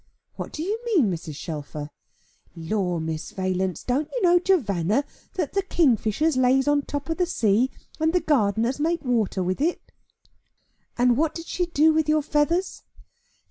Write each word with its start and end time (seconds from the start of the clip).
"What 0.33 0.51
do 0.51 0.63
you 0.63 0.79
mean, 0.83 1.11
Mrs. 1.11 1.35
Shelfer?" 1.35 1.91
"Lor, 2.55 2.99
Miss 2.99 3.29
Valence, 3.29 3.83
don't 3.83 4.09
you 4.11 4.19
know 4.23 4.39
jovanna 4.39 5.03
that 5.35 5.53
the 5.53 5.61
kingfishers 5.61 6.35
lays 6.35 6.67
on 6.67 6.79
the 6.79 6.85
top 6.87 7.07
of 7.07 7.17
the 7.17 7.27
sea, 7.27 7.69
and 7.99 8.11
the 8.11 8.19
gardeners 8.19 8.79
make 8.79 9.05
water 9.05 9.43
with 9.43 9.61
it?" 9.61 9.91
"And 10.97 11.17
what 11.17 11.35
did 11.35 11.45
she 11.45 11.67
do 11.67 11.93
with 11.93 12.09
your 12.09 12.23
feathers?" 12.23 12.81